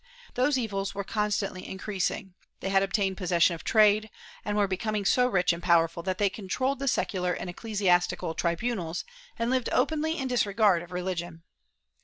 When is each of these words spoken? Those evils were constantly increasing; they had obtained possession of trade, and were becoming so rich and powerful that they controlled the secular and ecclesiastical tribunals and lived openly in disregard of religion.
Those 0.33 0.57
evils 0.57 0.95
were 0.95 1.03
constantly 1.03 1.67
increasing; 1.69 2.33
they 2.59 2.69
had 2.69 2.81
obtained 2.81 3.17
possession 3.17 3.53
of 3.53 3.63
trade, 3.63 4.09
and 4.43 4.57
were 4.57 4.67
becoming 4.67 5.05
so 5.05 5.27
rich 5.27 5.53
and 5.53 5.61
powerful 5.61 6.01
that 6.01 6.17
they 6.17 6.27
controlled 6.27 6.79
the 6.79 6.87
secular 6.87 7.33
and 7.33 7.51
ecclesiastical 7.51 8.33
tribunals 8.33 9.05
and 9.37 9.51
lived 9.51 9.69
openly 9.71 10.17
in 10.17 10.27
disregard 10.27 10.81
of 10.81 10.91
religion. 10.91 11.43